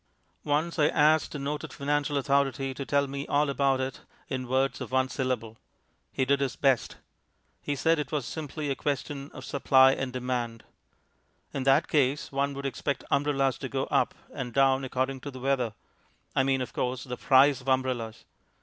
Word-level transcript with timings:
Once 0.45 0.79
I 0.79 0.87
asked 0.87 1.35
a 1.35 1.37
noted 1.37 1.71
financial 1.71 2.17
authority 2.17 2.73
to 2.73 2.87
tell 2.87 3.05
me 3.05 3.27
all 3.27 3.51
about 3.51 3.79
it 3.79 4.01
in 4.29 4.47
words 4.47 4.81
of 4.81 4.91
one 4.91 5.09
syllable. 5.09 5.59
He 6.11 6.25
did 6.25 6.39
his 6.39 6.55
best. 6.55 6.97
He 7.61 7.75
said 7.75 7.99
it 7.99 8.11
was 8.11 8.25
"simply 8.25 8.71
a 8.71 8.75
question 8.75 9.29
of 9.31 9.45
supply 9.45 9.91
and 9.91 10.11
demand." 10.11 10.63
In 11.53 11.65
that 11.65 11.87
case 11.87 12.31
one 12.31 12.55
would 12.55 12.65
expect 12.65 13.03
umbrellas 13.11 13.59
to 13.59 13.69
go 13.69 13.83
up 13.91 14.15
and 14.33 14.55
down 14.55 14.83
according 14.83 15.19
to 15.19 15.29
the 15.29 15.39
weather 15.39 15.75
I 16.35 16.41
mean, 16.41 16.61
of 16.61 16.73
course, 16.73 17.03
the 17.03 17.15
price 17.15 17.61
of 17.61 17.67
umbrellas. 17.69 18.25